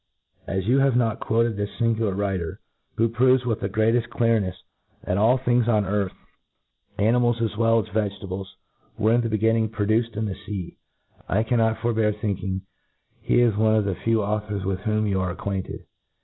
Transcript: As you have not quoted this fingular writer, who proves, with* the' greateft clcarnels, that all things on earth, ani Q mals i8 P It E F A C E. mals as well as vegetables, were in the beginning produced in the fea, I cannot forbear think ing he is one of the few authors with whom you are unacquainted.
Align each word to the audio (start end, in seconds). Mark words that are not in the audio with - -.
As 0.47 0.65
you 0.67 0.79
have 0.79 0.95
not 0.97 1.19
quoted 1.19 1.55
this 1.57 1.69
fingular 1.77 2.17
writer, 2.17 2.59
who 2.95 3.07
proves, 3.07 3.45
with* 3.45 3.59
the' 3.59 3.69
greateft 3.69 4.07
clcarnels, 4.09 4.55
that 5.03 5.15
all 5.19 5.37
things 5.37 5.67
on 5.67 5.85
earth, 5.85 6.11
ani 6.97 7.11
Q 7.11 7.19
mals 7.19 7.35
i8 7.35 7.37
P 7.37 7.45
It 7.45 7.45
E 7.45 7.45
F 7.45 7.45
A 7.45 7.45
C 7.45 7.45
E. 7.45 7.45
mals 7.45 7.51
as 7.51 7.57
well 7.59 7.79
as 7.81 7.87
vegetables, 7.89 8.55
were 8.97 9.13
in 9.13 9.21
the 9.21 9.29
beginning 9.29 9.69
produced 9.69 10.15
in 10.15 10.25
the 10.25 10.33
fea, 10.33 10.75
I 11.29 11.43
cannot 11.43 11.77
forbear 11.81 12.11
think 12.13 12.41
ing 12.41 12.61
he 13.21 13.41
is 13.41 13.55
one 13.55 13.75
of 13.75 13.85
the 13.85 13.93
few 13.93 14.23
authors 14.23 14.65
with 14.65 14.79
whom 14.79 15.05
you 15.05 15.21
are 15.21 15.29
unacquainted. 15.29 15.83